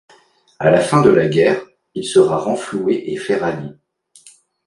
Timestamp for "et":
3.13-3.17